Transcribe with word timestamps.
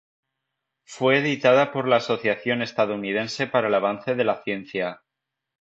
Fue 0.83 1.19
editada 1.19 1.71
por 1.71 1.87
la 1.87 1.97
Asociación 1.97 2.63
Estadounidense 2.63 3.45
para 3.45 3.67
el 3.67 3.75
Avance 3.75 4.15
de 4.15 4.23
la 4.23 4.41
Ciencia. 4.41 5.03